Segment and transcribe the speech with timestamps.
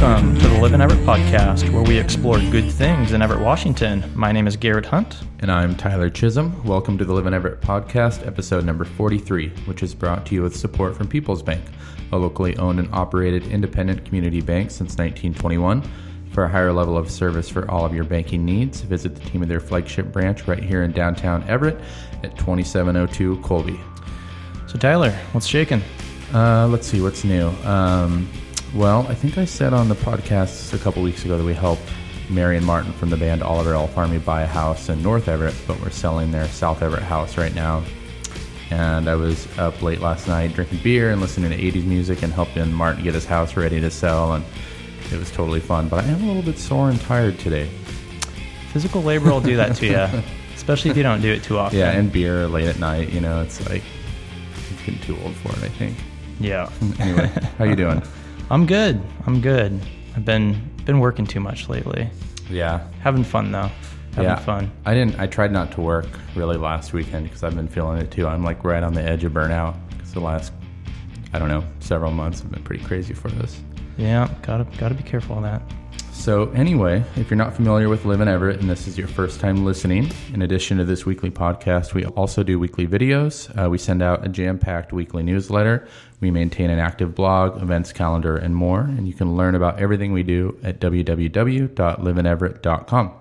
[0.00, 4.04] Welcome to the Live in Everett podcast, where we explore good things in Everett, Washington.
[4.14, 5.16] My name is Garrett Hunt.
[5.40, 6.62] And I'm Tyler Chism.
[6.62, 10.42] Welcome to the Live in Everett podcast, episode number 43, which is brought to you
[10.42, 11.64] with support from People's Bank,
[12.12, 15.82] a locally owned and operated independent community bank since 1921.
[16.30, 19.42] For a higher level of service for all of your banking needs, visit the team
[19.42, 21.80] at their flagship branch right here in downtown Everett
[22.22, 23.80] at 2702 Colby.
[24.68, 25.82] So, Tyler, what's shaking?
[26.32, 27.48] Uh, let's see what's new.
[27.64, 28.28] Um,
[28.74, 31.82] well, I think I said on the podcast a couple weeks ago that we helped
[32.28, 35.80] Marion Martin from the band Oliver Elf Army buy a house in North Everett, but
[35.80, 37.82] we're selling their South Everett house right now.
[38.70, 42.30] And I was up late last night drinking beer and listening to 80s music and
[42.30, 44.34] helping Martin get his house ready to sell.
[44.34, 44.44] And
[45.10, 45.88] it was totally fun.
[45.88, 47.70] But I am a little bit sore and tired today.
[48.72, 50.22] Physical labor will do that to you,
[50.54, 51.78] especially if you don't do it too often.
[51.78, 53.10] Yeah, and beer late at night.
[53.10, 53.82] You know, it's like
[54.70, 55.64] it's getting too old for it.
[55.64, 55.96] I think.
[56.38, 56.70] Yeah.
[57.00, 58.02] Anyway, how you doing?
[58.50, 59.00] I'm good.
[59.26, 59.80] I'm good.
[60.16, 62.08] I've been been working too much lately.
[62.50, 63.70] Yeah, Having fun though.
[64.12, 64.36] Having yeah.
[64.36, 64.72] fun.
[64.86, 65.20] I didn't.
[65.20, 68.26] I tried not to work really last weekend because I've been feeling it too.
[68.26, 70.52] I'm like right on the edge of burnout because the last,
[71.32, 73.60] I don't know, several months have been pretty crazy for us.
[73.98, 75.62] Yeah, gotta gotta be careful of that.
[76.18, 79.38] So, anyway, if you're not familiar with Live in Everett and this is your first
[79.38, 83.48] time listening, in addition to this weekly podcast, we also do weekly videos.
[83.56, 85.86] Uh, we send out a jam packed weekly newsletter.
[86.20, 88.80] We maintain an active blog, events calendar, and more.
[88.80, 93.12] And you can learn about everything we do at www.liveineverett.com.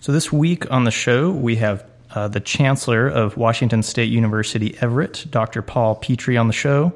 [0.00, 4.78] So this week on the show, we have uh, the Chancellor of Washington State University
[4.80, 5.60] Everett, Dr.
[5.60, 6.94] Paul Pitre, on the show.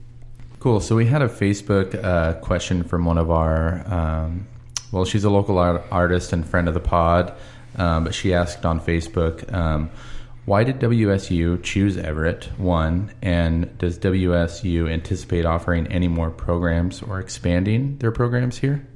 [0.60, 0.80] Cool.
[0.80, 4.48] So we had a Facebook uh, question from one of our, um,
[4.92, 7.34] well, she's a local art- artist and friend of the pod,
[7.78, 9.90] um, but she asked on Facebook, um,
[10.46, 12.46] why did WSU choose Everett?
[12.60, 18.88] One, and does WSU anticipate offering any more programs or expanding their programs here?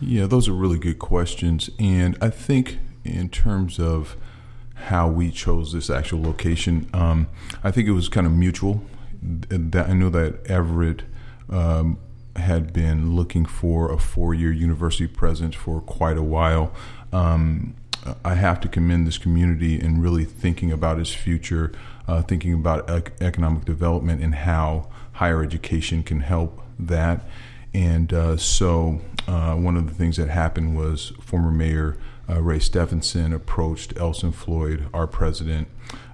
[0.00, 4.16] Yeah, those are really good questions, and I think in terms of
[4.74, 7.28] how we chose this actual location, um,
[7.62, 8.82] I think it was kind of mutual.
[9.22, 11.04] That I know that Everett
[11.48, 11.98] um,
[12.36, 16.72] had been looking for a four-year university presence for quite a while.
[17.12, 17.74] Um,
[18.24, 21.72] I have to commend this community in really thinking about its future,
[22.06, 27.22] uh, thinking about ec- economic development and how higher education can help that.
[27.74, 31.98] And uh, so, uh, one of the things that happened was former Mayor
[32.28, 35.68] uh, Ray Stephenson approached Elson Floyd, our president,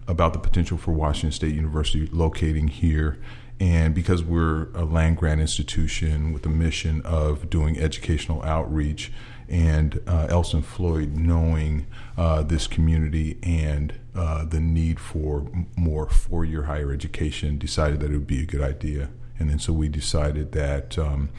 [0.09, 3.19] about the potential for Washington State University locating here.
[3.61, 9.13] And because we're a land grant institution with a mission of doing educational outreach,
[9.51, 11.87] and uh, Elson Floyd knowing
[12.17, 15.47] uh, this community and uh, the need for
[15.77, 19.11] more four year higher education, decided that it would be a good idea.
[19.41, 21.31] And then so we decided that um,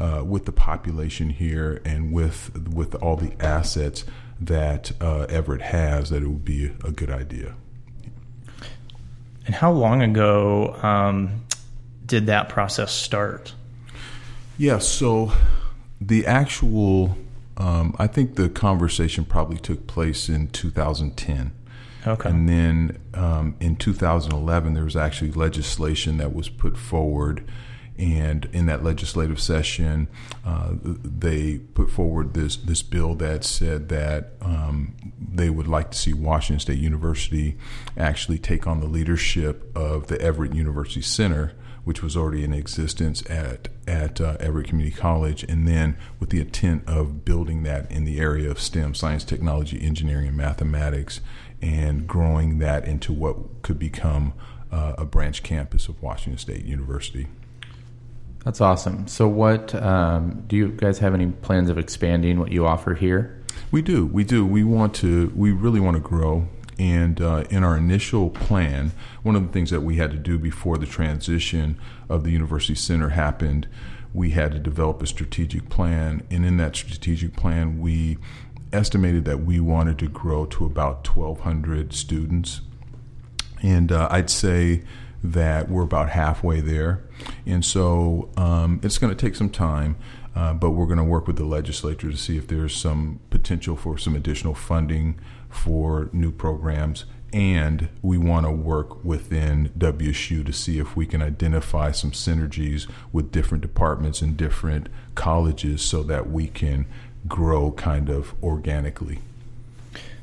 [0.00, 4.04] uh, with the population here and with with all the assets
[4.40, 7.54] that uh, Everett has, that it would be a good idea.
[9.46, 11.42] And how long ago um,
[12.06, 13.54] did that process start?
[14.56, 15.32] Yeah, so
[16.00, 17.16] the actual,
[17.56, 21.52] um, I think the conversation probably took place in 2010.
[22.06, 22.28] Okay.
[22.30, 27.44] And then um, in 2011, there was actually legislation that was put forward,
[27.98, 30.08] And in that legislative session,
[30.42, 35.98] uh, they put forward this this bill that said that um, they would like to
[35.98, 37.58] see Washington State University
[37.98, 41.52] actually take on the leadership of the Everett University Center
[41.84, 46.40] which was already in existence at at uh, Everett Community College, and then with the
[46.40, 51.20] intent of building that in the area of STEM, science, technology, engineering, and mathematics,
[51.62, 54.32] and growing that into what could become
[54.72, 57.26] uh, a branch campus of Washington State University.
[58.44, 59.06] That's awesome.
[59.06, 63.42] So, what um, do you guys have any plans of expanding what you offer here?
[63.70, 64.06] We do.
[64.06, 64.46] We do.
[64.46, 65.32] We want to.
[65.36, 66.48] We really want to grow.
[66.78, 68.92] And uh, in our initial plan,
[69.22, 71.78] one of the things that we had to do before the transition
[72.08, 73.68] of the University Center happened,
[74.14, 76.26] we had to develop a strategic plan.
[76.30, 78.16] And in that strategic plan, we
[78.72, 82.60] estimated that we wanted to grow to about 1,200 students.
[83.62, 84.82] And uh, I'd say
[85.22, 87.02] that we're about halfway there.
[87.44, 89.96] And so um, it's going to take some time.
[90.34, 93.76] Uh, but we're going to work with the legislature to see if there's some potential
[93.76, 95.18] for some additional funding
[95.48, 97.04] for new programs.
[97.32, 102.88] And we want to work within WSU to see if we can identify some synergies
[103.12, 106.86] with different departments and different colleges so that we can
[107.28, 109.18] grow kind of organically.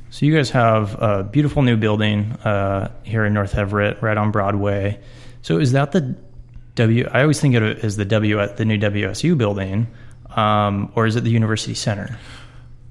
[0.10, 4.32] So you guys have a beautiful new building uh, here in North Everett, right on
[4.32, 5.00] Broadway.
[5.42, 6.16] So is that the
[6.76, 7.08] W?
[7.12, 9.88] I always think of it as the W at the new WSU building,
[10.36, 12.18] um, or is it the University Center?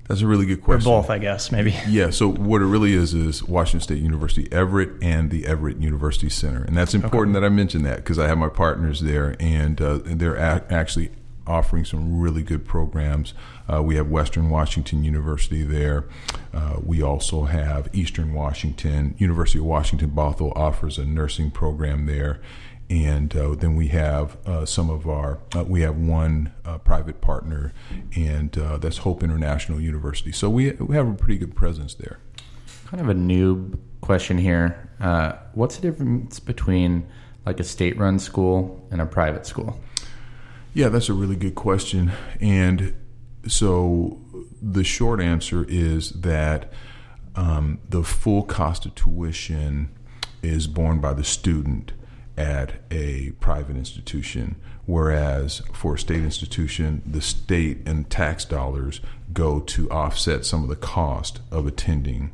[0.08, 0.90] That's a really good question.
[0.90, 1.74] Or both, I guess, maybe.
[1.88, 2.10] Yeah.
[2.10, 6.62] So what it really is is Washington State University Everett and the Everett University Center,
[6.62, 7.40] and that's important okay.
[7.40, 11.10] that I mention that because I have my partners there, and uh, they're a- actually
[11.46, 13.34] offering some really good programs.
[13.72, 16.08] Uh, we have Western Washington University there.
[16.52, 22.40] Uh, we also have Eastern Washington University of Washington Bothell offers a nursing program there,
[22.88, 27.20] and uh, then we have uh, some of our uh, we have one uh, private
[27.20, 27.72] partner
[28.14, 30.32] and that's hope international university.
[30.32, 32.18] So we, we have a pretty good presence there.
[32.86, 34.88] Kind of a new question here.
[35.54, 37.06] What's the difference between
[37.44, 39.80] like a state run school and a private school
[40.76, 42.94] yeah that's a really good question and
[43.48, 44.20] so
[44.60, 46.70] the short answer is that
[47.34, 49.88] um, the full cost of tuition
[50.42, 51.92] is borne by the student
[52.36, 59.00] at a private institution, whereas for a state institution, the state and tax dollars
[59.32, 62.32] go to offset some of the cost of attending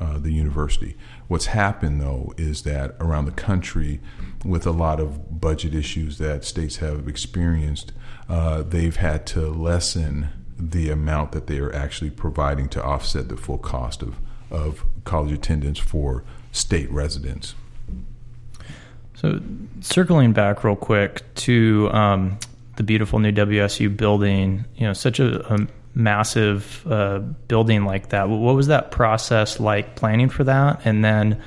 [0.00, 0.96] uh, the university.
[1.32, 4.02] What's happened, though, is that around the country,
[4.44, 7.92] with a lot of budget issues that states have experienced,
[8.28, 13.38] uh, they've had to lessen the amount that they are actually providing to offset the
[13.38, 14.16] full cost of,
[14.50, 17.54] of college attendance for state residents.
[19.14, 19.40] So,
[19.80, 22.38] circling back real quick to um,
[22.76, 28.28] the beautiful new WSU building, you know, such a, a massive uh, building like that.
[28.28, 30.80] What was that process like planning for that?
[30.84, 31.40] And then,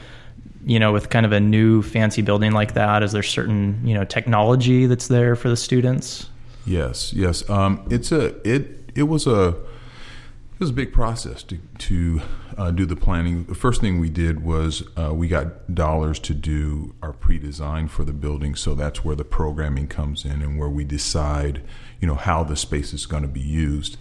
[0.65, 3.93] you know, with kind of a new fancy building like that, is there certain you
[3.93, 6.29] know technology that's there for the students?
[6.65, 7.47] Yes, yes.
[7.49, 12.21] Um, it's a it it was a it was a big process to to
[12.57, 13.43] uh, do the planning.
[13.43, 18.05] The first thing we did was uh, we got dollars to do our pre-design for
[18.05, 18.55] the building.
[18.55, 21.61] So that's where the programming comes in and where we decide,
[21.99, 23.97] you know, how the space is going to be used.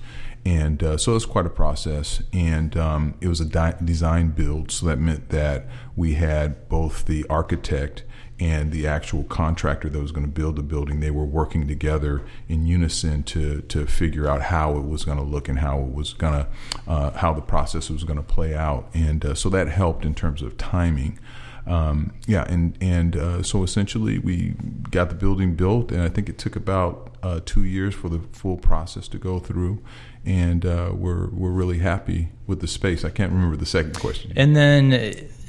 [0.46, 2.22] And uh, so it's quite a process.
[2.32, 7.06] And um, it was a di- design build, so that meant that we had both
[7.06, 8.04] the architect
[8.40, 12.22] and the actual contractor that was going to build the building, they were working together
[12.48, 15.92] in unison to to figure out how it was going to look and how it
[15.92, 16.46] was going to
[16.88, 20.14] uh, how the process was going to play out, and uh, so that helped in
[20.14, 21.18] terms of timing.
[21.66, 24.54] Um, yeah, and and uh, so essentially we
[24.90, 28.20] got the building built, and I think it took about uh, two years for the
[28.32, 29.82] full process to go through,
[30.26, 33.02] and uh, we're we're really happy with the space.
[33.02, 34.34] I can't remember the second question.
[34.36, 34.92] And then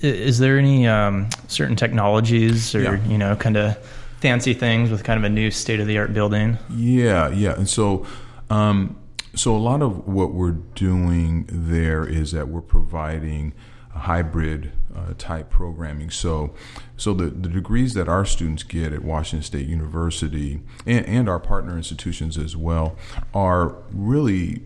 [0.02, 3.04] is there any um, certain technologies or yeah.
[3.08, 3.78] you know kind of
[4.22, 6.58] fancy things with kind of a new state of the art building?
[6.70, 8.06] Yeah, yeah, and so.
[8.50, 8.98] Um,
[9.34, 13.54] so a lot of what we're doing there is that we're providing
[13.96, 16.10] hybrid uh, type programming.
[16.10, 16.54] So,
[16.98, 21.40] so the, the degrees that our students get at Washington State University and, and our
[21.40, 22.96] partner institutions as well
[23.34, 24.62] are really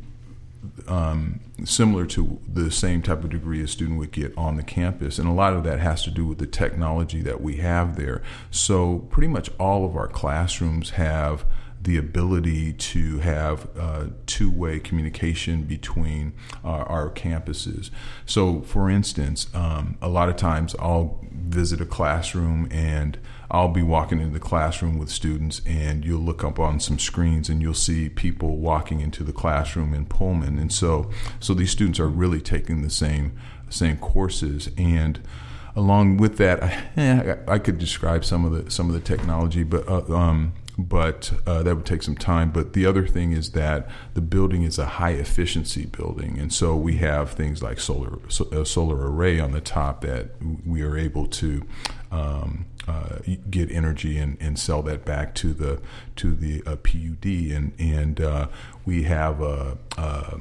[0.88, 5.20] um, similar to the same type of degree a student would get on the campus.
[5.20, 8.22] And a lot of that has to do with the technology that we have there.
[8.52, 11.46] So, pretty much all of our classrooms have
[11.82, 16.34] the ability to have uh, two way communication between
[16.64, 17.90] our, our, campuses.
[18.26, 23.18] So, for instance, um, a lot of times I'll visit a classroom and
[23.50, 27.50] I'll be walking into the classroom with students, and you'll look up on some screens
[27.50, 30.60] and you'll see people walking into the classroom in Pullman.
[30.60, 31.10] And so,
[31.40, 33.38] so these students are really taking the same
[33.72, 35.20] same courses and
[35.76, 39.88] along with that, I, I, could describe some of the some of the technology, but
[39.88, 42.52] uh, um, but uh, that would take some time.
[42.52, 46.76] But the other thing is that the building is a high efficiency building, and so
[46.76, 48.20] we have things like solar
[48.52, 50.32] a solar array on the top that
[50.66, 51.66] we are able to
[52.12, 53.18] um, uh,
[53.50, 55.82] get energy and, and sell that back to the
[56.16, 58.48] to the uh, PUD, and and uh,
[58.86, 59.78] we have a.
[59.98, 60.40] a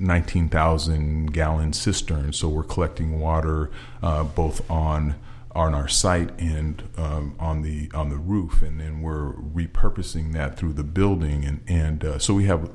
[0.00, 2.32] 19,000 gallon cistern.
[2.32, 3.68] so we're collecting water
[4.00, 5.16] uh, both on
[5.58, 10.56] on our site and um, on the on the roof, and then we're repurposing that
[10.56, 12.70] through the building, and and uh, so we have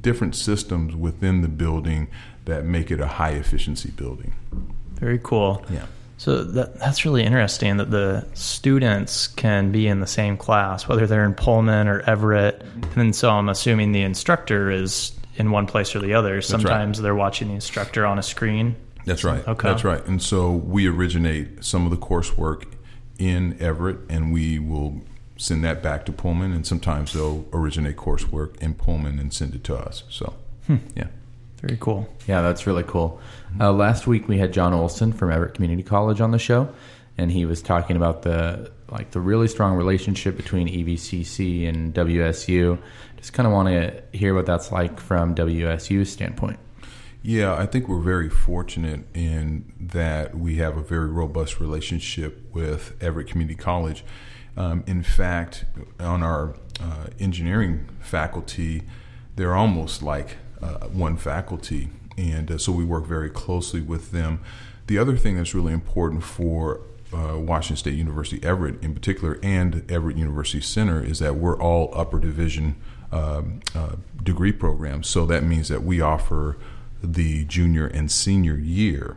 [0.00, 2.06] different systems within the building
[2.44, 4.32] that make it a high efficiency building.
[4.94, 5.64] Very cool.
[5.68, 5.86] Yeah.
[6.18, 11.06] So that, that's really interesting that the students can be in the same class, whether
[11.06, 12.62] they're in Pullman or Everett,
[12.94, 16.42] and so I'm assuming the instructor is in one place or the other.
[16.42, 17.02] Sometimes right.
[17.02, 19.46] they're watching the instructor on a screen that's right.
[19.46, 19.68] Okay.
[19.68, 20.04] That's right.
[20.06, 22.64] And so we originate some of the coursework
[23.18, 25.02] in Everett, and we will
[25.36, 26.52] send that back to Pullman.
[26.52, 30.04] And sometimes they'll originate coursework in Pullman and send it to us.
[30.08, 30.34] So,
[30.66, 30.76] hmm.
[30.94, 31.08] yeah.
[31.60, 32.08] Very cool.
[32.26, 33.20] Yeah, that's really cool.
[33.58, 36.72] Uh, last week we had John Olson from Everett Community College on the show,
[37.18, 42.78] and he was talking about the like the really strong relationship between EVCC and WSU.
[43.18, 46.58] Just kind of want to hear what that's like from WSU's standpoint.
[47.22, 52.96] Yeah, I think we're very fortunate in that we have a very robust relationship with
[53.02, 54.04] Everett Community College.
[54.56, 55.66] Um, in fact,
[55.98, 58.82] on our uh, engineering faculty,
[59.36, 64.40] they're almost like uh, one faculty, and uh, so we work very closely with them.
[64.86, 66.80] The other thing that's really important for
[67.12, 71.92] uh, Washington State University Everett in particular and Everett University Center is that we're all
[71.94, 72.76] upper division
[73.12, 75.08] um, uh, degree programs.
[75.08, 76.56] So that means that we offer
[77.02, 79.16] the junior and senior year.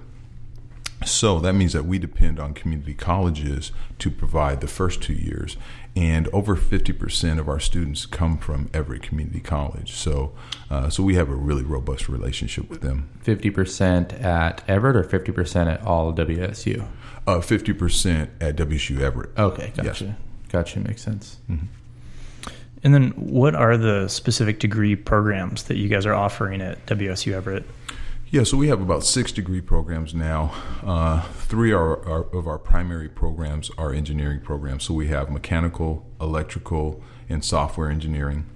[1.06, 5.58] So that means that we depend on community colleges to provide the first two years.
[5.96, 9.94] And over 50% of our students come from Everett Community College.
[9.94, 10.34] So,
[10.72, 13.10] uh, so we have a really robust relationship with them.
[13.24, 16.88] 50% at Everett or 50% at all WSU?
[17.28, 19.38] Uh, 50% at WSU Everett.
[19.38, 20.06] Okay, gotcha.
[20.06, 20.16] Yes.
[20.50, 21.38] Gotcha, makes sense.
[21.50, 21.66] Mm-hmm.
[22.84, 27.34] And then, what are the specific degree programs that you guys are offering at WSU
[27.34, 27.64] Everett?
[28.30, 30.54] Yeah, so we have about six degree programs now.
[30.84, 34.86] Uh, three are, are, of our primary programs are engineering programs.
[34.86, 38.48] So we have mechanical, electrical, and software engineering.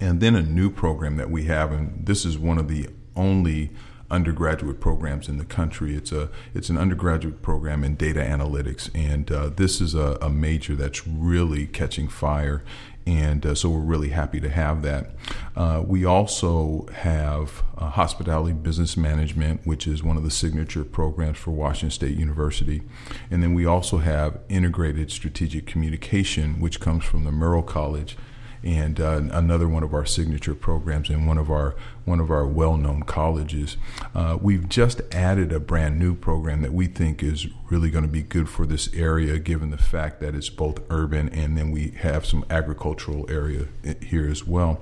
[0.00, 3.72] And then a new program that we have, and this is one of the only
[4.10, 5.94] undergraduate programs in the country.
[5.94, 10.30] It's a it's an undergraduate program in data analytics, and uh, this is a, a,
[10.30, 12.62] major that's really catching fire
[13.08, 15.12] and uh, so we're really happy to have that.
[15.56, 21.38] Uh, we also have uh, hospitality business management, which is one of the signature programs
[21.38, 22.82] for Washington State University,
[23.30, 28.18] and then we also have integrated strategic communication, which comes from the Murrow College
[28.62, 31.74] and uh, another one of our signature programs in one of our
[32.04, 33.76] one of our well-known colleges.
[34.14, 38.10] Uh, we've just added a brand new program that we think is really going to
[38.10, 41.90] be good for this area, given the fact that it's both urban and then we
[41.98, 43.66] have some agricultural area
[44.00, 44.80] here as well,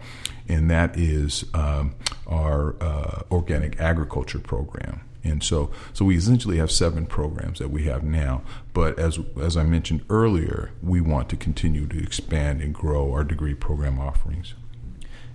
[0.49, 1.95] and that is um,
[2.29, 5.01] our uh, organic agriculture program.
[5.27, 8.43] And so, so we essentially have seven programs that we have now.
[8.73, 13.25] But as as I mentioned earlier, we want to continue to expand and grow our
[13.25, 14.55] degree program offerings.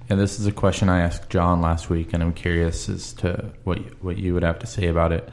[0.10, 3.54] And this is a question I asked John last week, and I'm curious as to
[3.64, 5.30] what you, what you would have to say about it.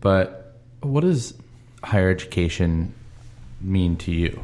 [0.00, 1.34] But what does
[1.84, 2.94] higher education
[3.60, 4.42] mean to you?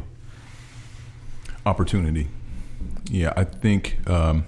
[1.67, 2.29] Opportunity.
[3.07, 4.45] Yeah, I think um,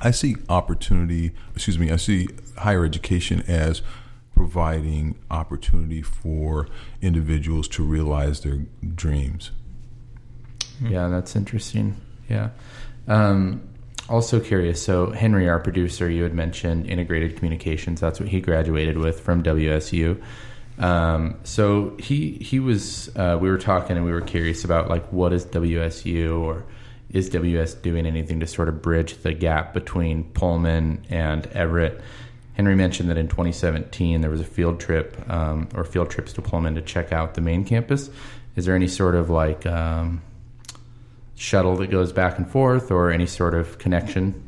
[0.00, 1.32] I see opportunity.
[1.54, 1.90] Excuse me.
[1.90, 3.82] I see higher education as
[4.38, 6.68] providing opportunity for
[7.02, 8.58] individuals to realize their
[8.94, 9.50] dreams.
[10.80, 11.96] Yeah, that's interesting.
[12.28, 12.50] Yeah.
[13.08, 13.68] Um,
[14.08, 14.80] also curious.
[14.80, 18.00] So Henry, our producer, you had mentioned integrated communications.
[18.00, 20.22] That's what he graduated with from WSU.
[20.78, 23.10] Um, so he he was.
[23.16, 26.64] Uh, we were talking, and we were curious about like what is WSU or
[27.10, 32.00] is WS doing anything to sort of bridge the gap between Pullman and Everett?
[32.58, 36.42] Henry mentioned that in 2017 there was a field trip um, or field trips to
[36.42, 38.10] Pullman to check out the main campus.
[38.56, 40.22] Is there any sort of like um,
[41.36, 44.44] shuttle that goes back and forth or any sort of connection?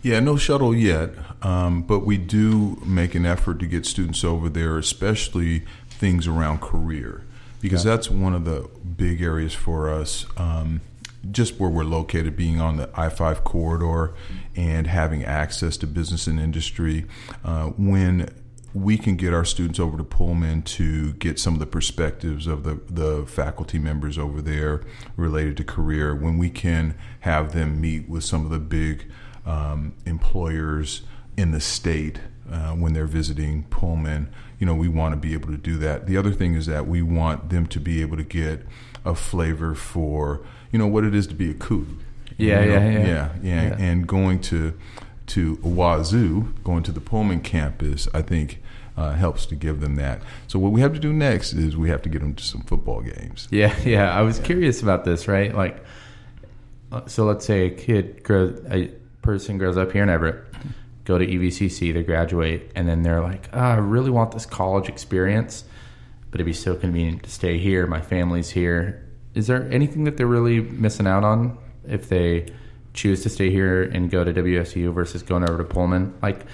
[0.00, 1.10] Yeah, no shuttle yet,
[1.42, 6.60] um, but we do make an effort to get students over there, especially things around
[6.60, 7.22] career,
[7.60, 7.96] because yeah.
[7.96, 10.24] that's one of the big areas for us.
[10.36, 10.82] Um,
[11.30, 14.14] just where we're located, being on the I 5 corridor
[14.56, 17.06] and having access to business and industry,
[17.44, 18.28] uh, when
[18.72, 22.62] we can get our students over to Pullman to get some of the perspectives of
[22.62, 24.82] the, the faculty members over there
[25.16, 29.10] related to career, when we can have them meet with some of the big
[29.44, 31.02] um, employers
[31.36, 34.32] in the state uh, when they're visiting Pullman.
[34.58, 36.06] You know, we want to be able to do that.
[36.06, 38.66] The other thing is that we want them to be able to get
[39.04, 41.86] a flavor for, you know, what it is to be a Coug.
[42.36, 42.74] Yeah, you know?
[42.74, 44.74] yeah, yeah, yeah, yeah, And going to
[45.26, 48.60] to Wazoo, going to the Pullman campus, I think
[48.96, 50.20] uh, helps to give them that.
[50.48, 52.62] So what we have to do next is we have to get them to some
[52.62, 53.48] football games.
[53.50, 54.12] Yeah, yeah.
[54.12, 54.46] I was yeah.
[54.46, 55.54] curious about this, right?
[55.54, 55.84] Like,
[56.92, 58.88] uh, so let's say a kid grows, a
[59.22, 60.44] person grows up here in Everett,
[61.04, 64.88] go to EVCC, they graduate, and then they're like, oh, I really want this college
[64.88, 65.64] experience,
[66.30, 67.86] but it'd be so convenient to stay here.
[67.86, 69.06] My family's here.
[69.34, 72.46] Is there anything that they're really missing out on if they
[72.94, 76.14] choose to stay here and go to WSU versus going over to Pullman?
[76.22, 76.44] Like,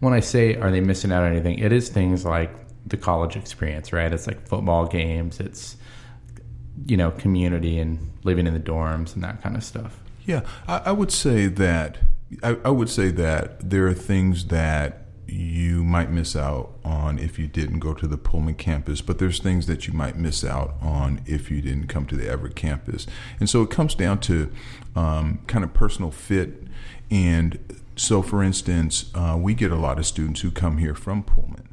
[0.00, 2.50] when I say are they missing out on anything, it is things like
[2.86, 4.12] the college experience, right?
[4.12, 5.76] It's like football games, it's
[6.86, 9.98] you know community and living in the dorms and that kind of stuff.
[10.26, 11.98] Yeah, I, I would say that
[12.42, 17.38] I, I would say that there are things that you might miss out on if
[17.38, 20.74] you didn't go to the Pullman campus, but there's things that you might miss out
[20.80, 23.06] on if you didn't come to the Everett campus.
[23.40, 24.50] And so it comes down to
[24.94, 26.62] um, kind of personal fit
[27.10, 27.58] and
[27.96, 31.68] so, for instance, uh, we get a lot of students who come here from Pullman,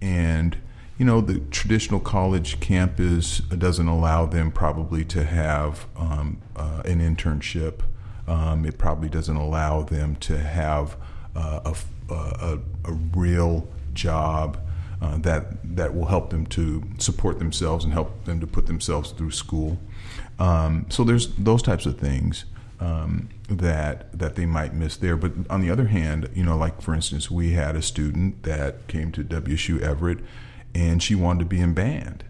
[0.00, 0.56] and
[0.96, 7.00] you know the traditional college campus doesn't allow them probably to have um, uh, an
[7.00, 7.80] internship.
[8.26, 10.96] Um, it probably doesn't allow them to have
[11.34, 11.76] uh, a,
[12.14, 14.58] a, a, real job
[15.00, 19.12] uh, that that will help them to support themselves and help them to put themselves
[19.12, 19.78] through school.
[20.38, 22.44] Um, so there's those types of things
[22.80, 25.16] um, that that they might miss there.
[25.16, 28.86] But on the other hand, you know, like for instance, we had a student that
[28.88, 30.18] came to WSU Everett,
[30.74, 32.24] and she wanted to be in band,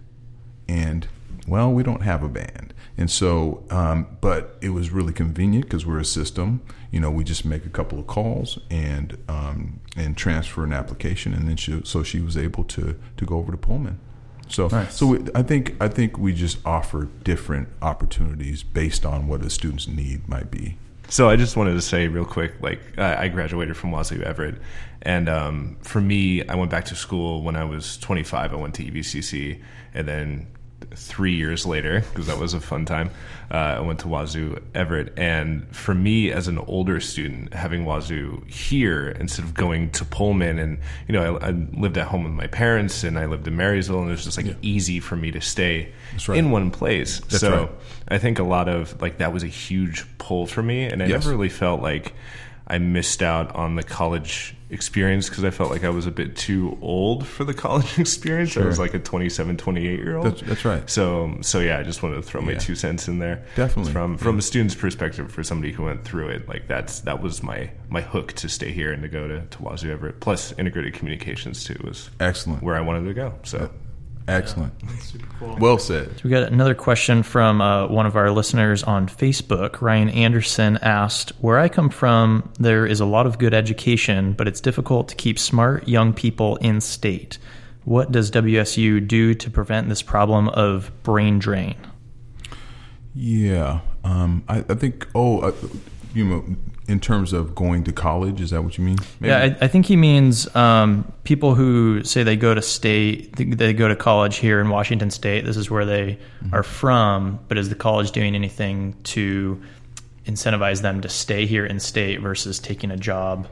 [0.68, 1.08] and
[1.48, 5.86] well, we don't have a band, and so, um, but it was really convenient because
[5.86, 6.62] we're a system.
[6.90, 11.34] You know, we just make a couple of calls and um, and transfer an application,
[11.34, 14.00] and then she so she was able to to go over to Pullman.
[14.48, 14.96] So, nice.
[14.96, 19.50] so we, I think I think we just offer different opportunities based on what a
[19.50, 20.78] student's need might be.
[21.10, 24.56] So I just wanted to say real quick, like I graduated from Wazoo Everett,
[25.02, 28.52] and um, for me, I went back to school when I was 25.
[28.52, 29.62] I went to EVCC,
[29.94, 30.48] and then
[30.94, 33.10] three years later because that was a fun time.
[33.50, 38.42] Uh, I went to Wazoo Everett, and for me as an older student, having Wazoo
[38.46, 42.32] here instead of going to Pullman, and you know, I, I lived at home with
[42.32, 44.54] my parents, and I lived in Marysville, and it was just like yeah.
[44.60, 45.92] easy for me to stay
[46.26, 46.38] right.
[46.38, 47.20] in one place.
[47.20, 47.70] That's so right.
[48.08, 51.06] I think a lot of like that was a huge pull for me, and I
[51.06, 51.24] yes.
[51.24, 52.12] never really felt like
[52.66, 56.36] I missed out on the college experience because I felt like I was a bit
[56.36, 58.50] too old for the college experience.
[58.50, 58.64] Sure.
[58.64, 60.26] I was like a 27, 28 year old.
[60.26, 60.88] That's, that's, right.
[60.88, 63.44] So, so yeah, I just wanted to throw my two cents in there.
[63.56, 63.92] Definitely.
[63.92, 64.40] From from yeah.
[64.40, 68.00] a student's perspective, for somebody who went through it, like that's that was my my
[68.00, 70.20] hook to stay here and to go to to Wazoo Everett.
[70.20, 73.34] Plus, integrated communications too was excellent where I wanted to go.
[73.44, 73.70] So.
[74.28, 74.74] Excellent.
[74.82, 75.56] Yeah, super cool.
[75.58, 76.10] Well said.
[76.16, 79.80] So we got another question from uh, one of our listeners on Facebook.
[79.80, 84.46] Ryan Anderson asked, "Where I come from, there is a lot of good education, but
[84.46, 87.38] it's difficult to keep smart young people in state.
[87.84, 91.76] What does WSU do to prevent this problem of brain drain?"
[93.14, 95.08] Yeah, um, I, I, think.
[95.14, 95.52] Oh, uh,
[96.14, 96.44] you know,
[96.88, 98.96] in terms of going to college, is that what you mean?
[99.20, 99.28] Maybe?
[99.28, 103.74] Yeah, I, I, think he means um, people who say they go to state, they
[103.74, 105.44] go to college here in Washington State.
[105.44, 106.54] This is where they mm-hmm.
[106.54, 109.62] are from, but is the college doing anything to
[110.24, 113.46] incentivize them to stay here in state versus taking a job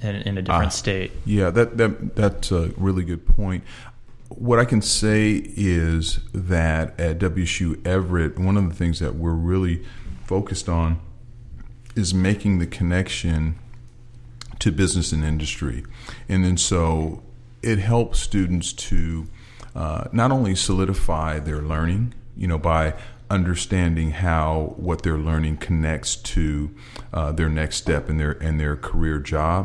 [0.00, 1.12] in, in a different ah, state?
[1.26, 3.64] Yeah, that that that's a really good point.
[4.30, 9.32] What I can say is that at WSU Everett, one of the things that we're
[9.32, 9.84] really
[10.24, 11.00] focused on
[11.98, 13.54] is making the connection
[14.58, 15.82] to business and industry.
[16.28, 17.22] And then so
[17.62, 19.26] it helps students to
[19.74, 22.94] uh, not only solidify their learning, you know, by
[23.30, 26.70] understanding how what they're learning connects to
[27.12, 29.62] uh, their next step in their in their career job,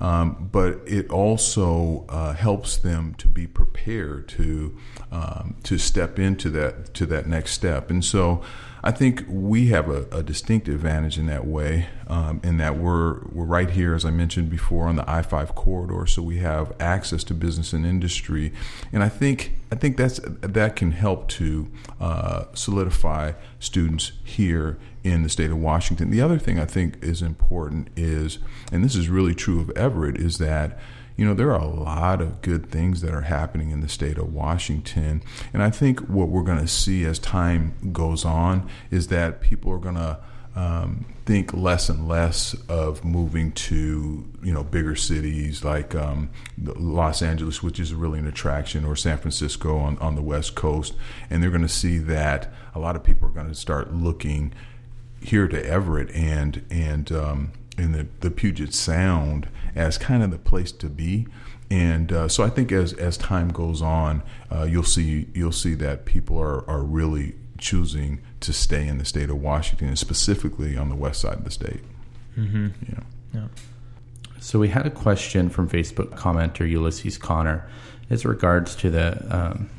[0.00, 4.78] Um, but it also uh, helps them to be prepared to
[5.12, 7.90] um, to step into that to that next step.
[7.90, 8.42] And so,
[8.82, 13.20] I think we have a, a distinct advantage in that way, um, in that we're
[13.26, 16.72] we're right here, as I mentioned before, on the I five corridor, so we have
[16.80, 18.52] access to business and industry,
[18.92, 25.22] and I think I think that's that can help to uh, solidify students here in
[25.22, 26.10] the state of Washington.
[26.10, 28.38] The other thing I think is important is,
[28.72, 30.78] and this is really true of Everett, is that
[31.20, 34.16] you know, there are a lot of good things that are happening in the state
[34.16, 35.22] of Washington.
[35.52, 39.70] And I think what we're going to see as time goes on is that people
[39.70, 40.18] are going to
[40.56, 47.20] um, think less and less of moving to you know bigger cities like um, Los
[47.20, 50.94] Angeles, which is really an attraction, or San Francisco on, on the West Coast,
[51.28, 54.54] and they're going to see that a lot of people are going to start looking
[55.20, 60.38] here to Everett and and um, in the, the Puget Sound as kind of the
[60.38, 61.26] place to be.
[61.70, 65.74] And uh, so I think as as time goes on, uh, you'll see you'll see
[65.74, 70.76] that people are, are really choosing to stay in the state of Washington, and specifically
[70.76, 71.80] on the west side of the state.
[72.36, 72.68] Mm-hmm.
[72.88, 73.00] Yeah.
[73.34, 73.46] Yeah.
[74.40, 77.68] So we had a question from Facebook commenter Ulysses Connor
[78.08, 79.70] as regards to the um,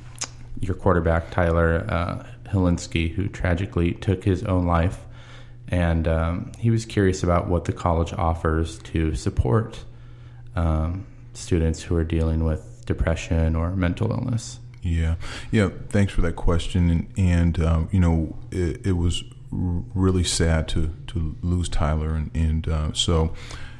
[0.60, 5.00] your quarterback Tyler uh, Hilinski, who tragically took his own life,
[5.72, 9.84] and um, he was curious about what the college offers to support
[10.56, 14.60] um, students who are dealing with depression or mental illness.
[14.84, 15.16] Yeah,
[15.52, 15.70] yeah.
[15.90, 20.94] Thanks for that question, and, and um, you know, it, it was really sad to
[21.08, 23.34] to lose Tyler, and, and uh, so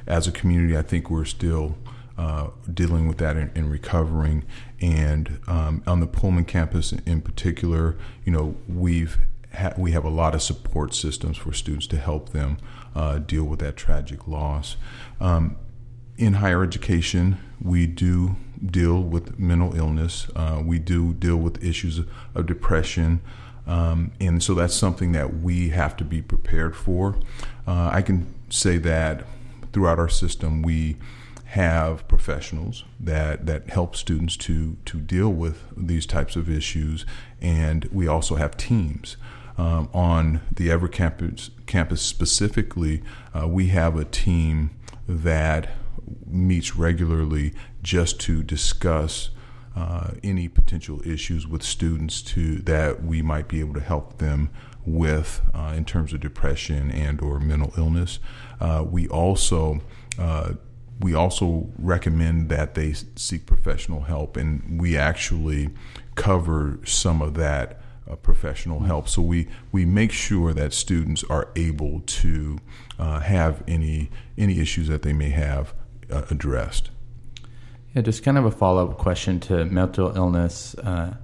[0.08, 1.78] as a community, I think we're still
[2.18, 4.44] uh, dealing with that and, and recovering.
[4.80, 9.18] And um, on the Pullman campus in particular, you know, we've
[9.54, 12.58] ha- we have a lot of support systems for students to help them
[12.96, 14.76] uh, deal with that tragic loss.
[15.20, 15.58] Um,
[16.18, 20.28] in higher education, we do deal with mental illness.
[20.36, 22.00] Uh, we do deal with issues
[22.36, 23.22] of, depression.
[23.66, 27.16] Um, and so that's something that we have to be prepared for.
[27.68, 29.26] Uh, I can say that
[29.74, 30.98] throughout our system, we
[31.46, 37.06] have professionals that, that help students to, to deal with these types of issues,
[37.42, 39.18] and we also have teams.
[39.62, 44.72] Um, on the Everett campus, campus specifically, uh, we have a team
[45.08, 45.70] that
[46.26, 49.30] meets regularly just to discuss
[49.76, 54.50] uh, any potential issues with students to that we might be able to help them
[54.84, 58.18] with uh, in terms of depression and or mental illness.
[58.60, 59.80] Uh, we also
[60.18, 60.54] uh,
[61.00, 65.70] we also recommend that they seek professional help, and we actually
[66.16, 67.81] cover some of that
[68.12, 69.08] uh, professional help.
[69.08, 72.60] So we we make sure that students are able to
[73.00, 75.74] uh, have any any issues that they may have
[76.12, 76.90] uh, addressed.
[77.96, 81.16] Yeah, just kind of a follow up question to mental illness uh,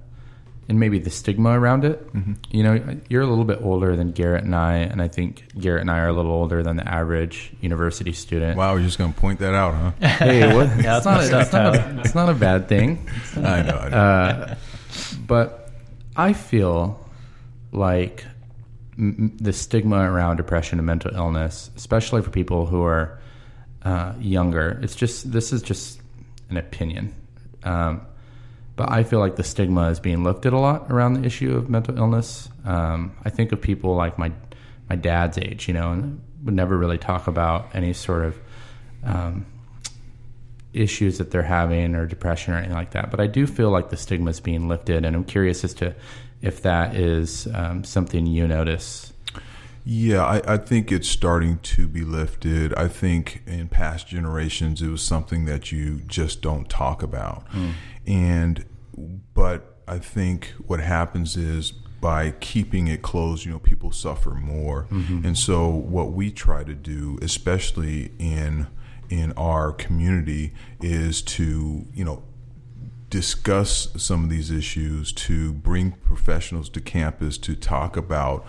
[0.68, 2.12] and maybe the stigma around it.
[2.12, 2.34] Mm-hmm.
[2.50, 5.80] You know, you're a little bit older than Garrett and I, and I think Garrett
[5.80, 8.58] and I are a little older than the average university student.
[8.58, 9.90] Wow, you're just going to point that out, huh?
[10.06, 10.66] hey, what?
[10.82, 13.08] yeah, it's, not a, it's, not a, it's, not a, bad thing.
[13.36, 13.76] I know.
[13.76, 13.96] I know.
[13.96, 14.54] Uh,
[15.26, 15.67] but
[16.18, 16.98] I feel
[17.70, 18.24] like
[18.98, 23.20] m- the stigma around depression and mental illness, especially for people who are
[23.82, 26.00] uh, younger, it's just this is just
[26.50, 27.14] an opinion.
[27.62, 28.02] Um,
[28.74, 31.70] but I feel like the stigma is being lifted a lot around the issue of
[31.70, 32.48] mental illness.
[32.64, 34.32] Um, I think of people like my
[34.90, 38.38] my dad's age, you know, and would never really talk about any sort of
[39.04, 39.46] um,
[40.72, 43.10] issues that they're having or depression or anything like that.
[43.10, 45.94] But I do feel like the stigma is being lifted, and I'm curious as to
[46.40, 49.12] if that is um, something you notice.
[49.84, 52.74] Yeah, I, I, think it's starting to be lifted.
[52.74, 57.48] I think in past generations it was something that you just don't talk about.
[57.52, 57.72] Mm.
[58.06, 58.64] And
[59.32, 64.86] but I think what happens is by keeping it closed, you know, people suffer more.
[64.90, 65.24] Mm-hmm.
[65.24, 68.66] And so what we try to do, especially in
[69.10, 72.22] in our community, is to, you know,
[73.10, 78.46] discuss some of these issues, to bring professionals to campus to talk about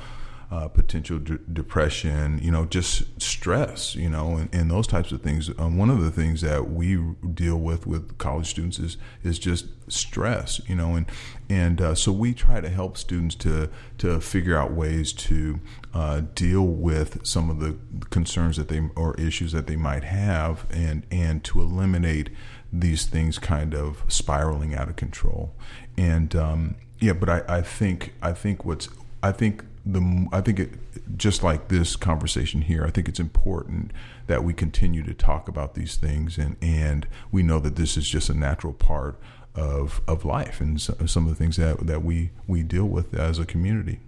[0.51, 5.21] uh, potential d- depression, you know, just stress, you know, and, and those types of
[5.21, 5.49] things.
[5.59, 6.95] Um, one of the things that we
[7.33, 11.05] deal with with college students is is just stress, you know, and
[11.49, 15.59] and uh, so we try to help students to to figure out ways to
[15.93, 17.77] uh, deal with some of the
[18.09, 22.31] concerns that they or issues that they might have, and and to eliminate
[22.73, 25.53] these things kind of spiraling out of control.
[25.95, 28.89] And um, yeah, but I, I think I think what's
[29.21, 30.71] I think the I think it
[31.17, 32.85] just like this conversation here.
[32.85, 33.91] I think it's important
[34.27, 38.09] that we continue to talk about these things, and and we know that this is
[38.09, 39.19] just a natural part
[39.55, 43.13] of of life and so, some of the things that that we we deal with
[43.13, 43.99] as a community.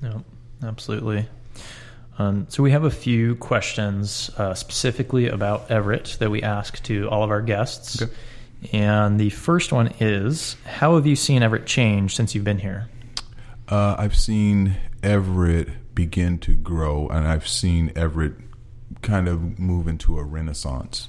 [0.00, 0.24] No,
[0.62, 1.28] absolutely.
[2.18, 7.08] Um, so we have a few questions uh, specifically about Everett that we ask to
[7.08, 8.02] all of our guests.
[8.02, 8.12] Okay.
[8.72, 12.88] And the first one is, how have you seen Everett change since you've been here?
[13.70, 18.34] Uh, I've seen Everett begin to grow, and I've seen Everett
[19.02, 21.08] kind of move into a renaissance.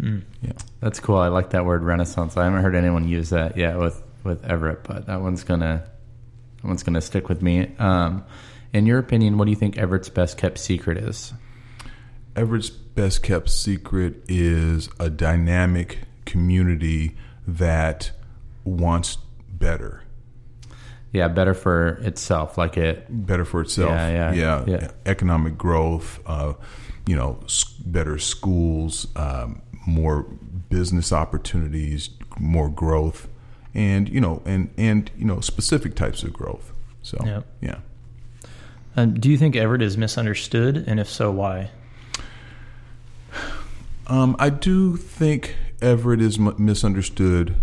[0.00, 0.22] Mm.
[0.42, 0.52] Yeah.
[0.80, 1.16] That's cool.
[1.16, 2.36] I like that word renaissance.
[2.36, 5.84] I haven't heard anyone use that yet with, with Everett, but that one's gonna
[6.60, 7.74] that one's gonna stick with me.
[7.78, 8.24] Um,
[8.72, 11.32] in your opinion, what do you think Everett's best kept secret is?
[12.36, 18.12] Everett's best kept secret is a dynamic community that
[18.64, 19.16] wants
[19.50, 20.02] better,
[21.12, 22.58] Yeah, better for itself.
[22.58, 23.06] Like it.
[23.08, 23.90] better for itself.
[23.92, 24.90] Yeah, yeah, yeah.
[25.06, 26.52] Economic growth, uh,
[27.06, 27.40] you know,
[27.84, 30.24] better schools, um, more
[30.68, 33.26] business opportunities, more growth,
[33.74, 36.72] and you know, and and you know, specific types of growth.
[37.02, 37.46] So Yep.
[37.62, 37.78] yeah.
[38.96, 40.84] Um, do you think Everett is misunderstood?
[40.86, 41.70] And if so, why?
[44.06, 47.56] Um, I do think Everett is m- misunderstood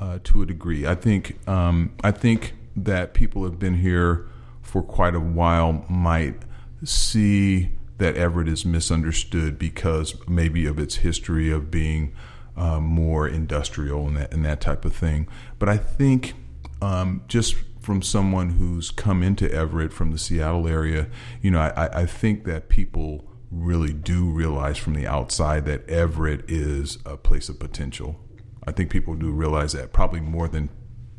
[0.00, 0.86] uh, to a degree.
[0.86, 4.28] I think um, I think that people have been here
[4.60, 6.42] for quite a while might
[6.84, 12.14] see that Everett is misunderstood because maybe of its history of being
[12.56, 15.28] uh, more industrial and that and that type of thing.
[15.58, 16.34] But I think
[16.82, 21.08] um, just from someone who's come into Everett from the Seattle area,
[21.40, 26.50] you know, I, I think that people really do realize from the outside that Everett
[26.50, 28.20] is a place of potential.
[28.66, 30.68] I think people do realize that probably more than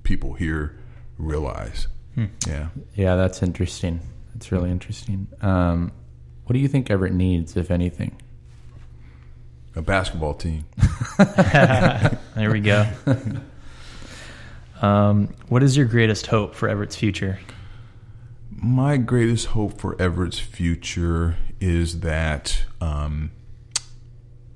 [0.04, 0.78] people here
[1.18, 1.88] realize.
[2.48, 2.70] Yeah.
[2.96, 4.00] Yeah, that's interesting.
[4.34, 5.28] That's really interesting.
[5.42, 5.92] Um,
[6.46, 8.20] what do you think Everett needs, if anything?
[9.76, 10.66] A basketball team.
[12.38, 12.86] There we go.
[14.82, 17.40] um, what is your greatest hope for Everett's future?
[18.52, 23.32] My greatest hope for Everett's future is that um,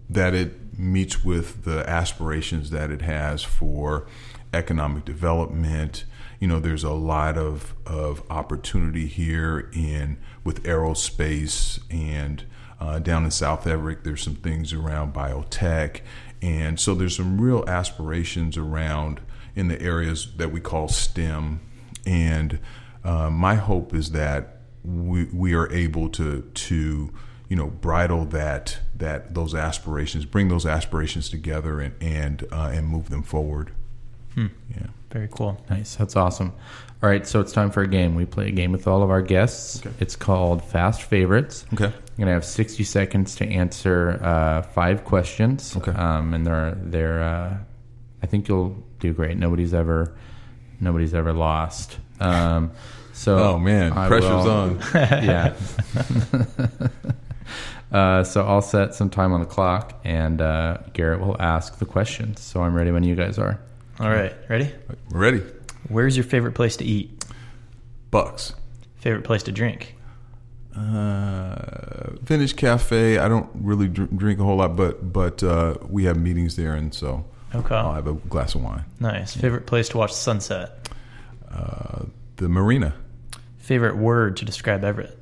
[0.07, 4.05] that it meets with the aspirations that it has for
[4.53, 6.03] economic development.
[6.41, 12.43] You know, there's a lot of, of opportunity here in with aerospace and
[12.79, 14.03] uh, down in South Everett.
[14.03, 16.01] There's some things around biotech,
[16.41, 19.21] and so there's some real aspirations around
[19.55, 21.59] in the areas that we call STEM.
[22.07, 22.57] And
[23.03, 27.13] uh, my hope is that we we are able to to
[27.49, 32.87] you know bridle that that those aspirations, bring those aspirations together, and and uh, and
[32.87, 33.73] move them forward.
[34.71, 34.87] Yeah.
[35.11, 35.61] Very cool.
[35.69, 35.95] Nice.
[35.95, 36.53] That's awesome.
[37.03, 38.15] All right, so it's time for a game.
[38.15, 39.79] We play a game with all of our guests.
[39.85, 39.93] Okay.
[39.99, 41.65] It's called Fast Favorites.
[41.73, 41.85] Okay.
[41.85, 45.75] You're gonna have 60 seconds to answer uh, five questions.
[45.75, 45.91] Okay.
[45.91, 47.23] Um, and they're they're.
[47.23, 47.57] Uh,
[48.21, 49.35] I think you'll do great.
[49.37, 50.15] Nobody's ever
[50.79, 51.97] nobody's ever lost.
[52.19, 52.71] Um,
[53.13, 54.79] so Oh man, I pressure's will- on.
[54.93, 55.55] yeah.
[57.91, 61.85] uh, so I'll set some time on the clock, and uh, Garrett will ask the
[61.85, 62.39] questions.
[62.41, 63.59] So I'm ready when you guys are.
[64.01, 64.71] All right, ready?
[65.11, 65.43] We're ready.
[65.87, 67.23] Where's your favorite place to eat?
[68.09, 68.55] Bucks.
[68.95, 69.95] Favorite place to drink?
[70.75, 73.17] Uh, Vintage Cafe.
[73.19, 76.73] I don't really dr- drink a whole lot, but but uh, we have meetings there,
[76.73, 77.75] and so Okay.
[77.75, 78.85] I'll have a glass of wine.
[78.99, 79.35] Nice.
[79.35, 80.89] Favorite place to watch the sunset?
[81.51, 82.05] Uh,
[82.37, 82.95] the marina.
[83.57, 85.17] Favorite word to describe Everett?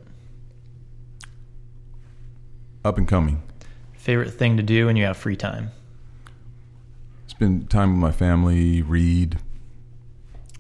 [2.85, 3.41] Up and coming.
[3.93, 5.71] Favorite thing to do when you have free time?
[7.39, 8.81] Spend time with my family.
[8.81, 9.39] Read.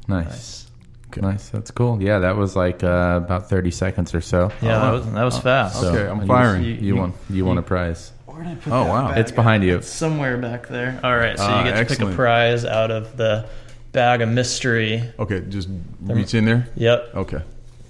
[0.07, 0.25] Nice.
[0.27, 0.67] Nice.
[1.09, 1.19] Okay.
[1.19, 1.49] Nice.
[1.49, 2.01] That's cool.
[2.01, 4.49] Yeah, that was like uh, about 30 seconds or so.
[4.61, 5.83] Yeah, Oh, that was that was fast.
[5.83, 6.63] Okay, I'm firing.
[6.63, 7.13] You, you, won.
[7.29, 8.13] You won a prize.
[8.27, 9.07] Where did I put Oh, that wow.
[9.09, 9.75] bag It's behind you.
[9.79, 10.97] It's somewhere back there.
[11.03, 13.45] All right, so you get to pick a prize out of the
[13.91, 15.03] bag of mystery.
[15.19, 15.67] Okay, just
[15.99, 16.69] reach in there.
[16.77, 17.11] Yep.
[17.13, 17.41] Okay.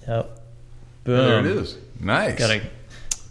[0.07, 0.39] Yep.
[1.03, 1.15] Boom.
[1.27, 1.77] There it is.
[1.99, 2.39] Nice.
[2.39, 2.61] Got a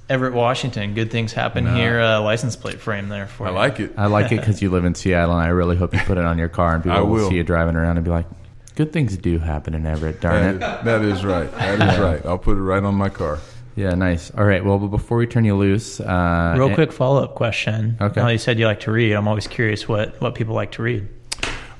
[0.08, 0.94] Everett, Washington.
[0.94, 1.74] Good things happen Nah.
[1.76, 2.00] here.
[2.00, 3.56] Uh, license plate frame there for I you.
[3.56, 3.92] like it.
[3.96, 6.24] I like it because you live in Seattle, and I really hope you put it
[6.24, 7.10] on your car, and people I will.
[7.10, 7.28] will.
[7.30, 8.26] see you driving around and be like,
[8.74, 11.52] "Good things do happen in Everett, darn That- it." that is right.
[11.58, 12.24] That is right.
[12.24, 13.38] I'll put it right on my car.
[13.76, 14.32] Yeah, nice.
[14.36, 14.64] All right.
[14.64, 17.96] Well, but before we turn you loose, uh, Real quick follow up question.
[18.00, 18.20] Okay.
[18.20, 19.12] Now you said you like to read.
[19.12, 21.06] I'm always curious what what people like to read.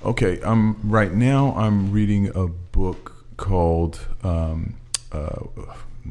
[0.05, 1.55] Okay, I'm right now.
[1.57, 3.99] I'm reading a book called.
[4.23, 4.75] Um,
[5.11, 5.47] uh,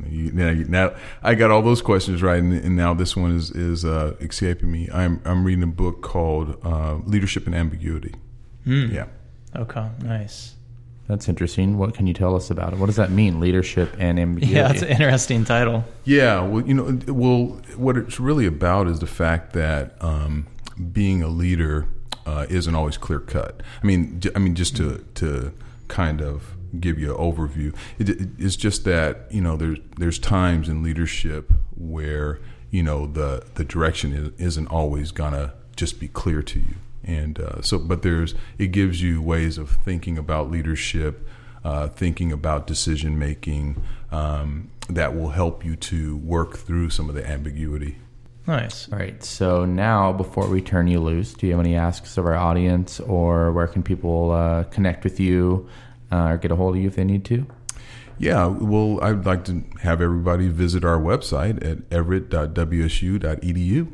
[0.09, 0.91] you- now, you- now
[1.23, 4.71] I got all those questions right, and, and now this one is is uh, escaping
[4.71, 4.89] me.
[4.93, 8.13] I'm I'm reading a book called uh, Leadership and Ambiguity.
[8.65, 8.87] Hmm.
[8.91, 9.05] Yeah,
[9.55, 9.87] Okay.
[10.03, 10.53] Nice.
[11.07, 11.77] That's interesting.
[11.77, 12.79] What can you tell us about it?
[12.79, 13.39] What does that mean?
[13.39, 14.53] Leadership and ambiguity.
[14.57, 15.85] Yeah, it's an interesting title.
[16.03, 20.47] Yeah, well, you know, well, what it's really about is the fact that um,
[20.91, 21.87] being a leader
[22.25, 23.63] uh, isn't always clear cut.
[23.81, 25.53] I mean, j- I mean, just to to
[25.87, 30.19] kind of give you an overview, it, it, it's just that you know there's there's
[30.19, 32.39] times in leadership where
[32.71, 37.39] you know the the direction is, isn't always gonna just be clear to you, and
[37.39, 41.27] uh, so but there's it gives you ways of thinking about leadership,
[41.63, 43.81] uh, thinking about decision making.
[44.11, 47.97] Um, that will help you to work through some of the ambiguity.
[48.47, 48.89] Nice.
[48.91, 49.21] All right.
[49.21, 53.01] So now, before we turn you loose, do you have any asks of our audience,
[53.01, 55.67] or where can people uh, connect with you
[56.11, 57.45] uh, or get a hold of you if they need to?
[58.19, 63.91] Yeah, well, I'd like to have everybody visit our website at everett.wsu.edu.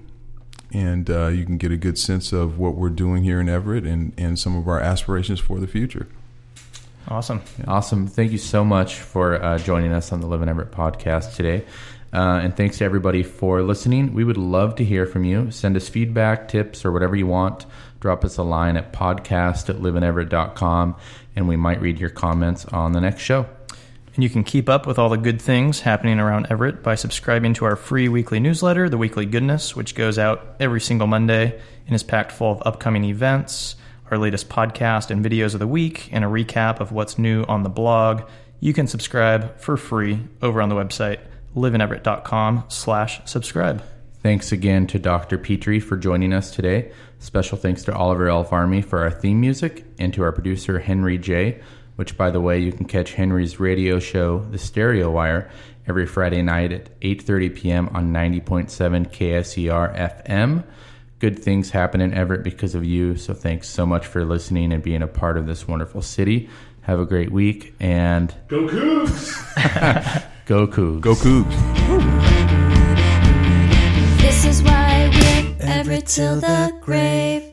[0.71, 3.86] And uh, you can get a good sense of what we're doing here in Everett
[3.86, 6.08] and, and some of our aspirations for the future.
[7.08, 7.41] Awesome.
[7.67, 8.08] Awesome.
[8.08, 11.65] Thank you so much for uh, joining us on the Live in Everett podcast today.
[12.13, 14.13] Uh, and thanks to everybody for listening.
[14.13, 15.52] We would love to hear from you.
[15.52, 17.65] Send us feedback, tips, or whatever you want.
[18.04, 20.98] Drop us a line at podcast at liveineverett.com,
[21.38, 23.46] and we might read your comments on the next show.
[24.13, 27.54] And you can keep up with all the good things happening around Everett by subscribing
[27.54, 31.96] to our free weekly newsletter, The Weekly Goodness, which goes out every single Monday and
[31.96, 33.78] is packed full of upcoming events,
[34.12, 37.63] our latest podcast and videos of the week, and a recap of what's new on
[37.63, 38.24] the blog.
[38.60, 41.20] You can subscribe for free over on the website,
[41.56, 43.82] liveineverett.com slash subscribe.
[44.24, 45.38] Thanks again to Dr.
[45.38, 46.94] Pitre for joining us today.
[47.23, 48.43] Special thanks to Oliver L.
[48.43, 51.62] Farmy for our theme music and to our producer, Henry J.,
[51.95, 55.49] which, by the way, you can catch Henry's radio show, The Stereo Wire,
[55.88, 57.89] every Friday night at 8.30 p.m.
[57.93, 60.65] on 90.7 KSER FM.
[61.19, 64.83] Good things happen in Everett because of you, so thanks so much for listening and
[64.83, 66.49] being a part of this wonderful city.
[66.81, 70.25] Have a great week, and Go Cougs!
[70.45, 70.99] go Cougs.
[70.99, 71.49] Go Cougs!
[74.19, 74.92] This is why
[75.88, 77.53] we're till the grave.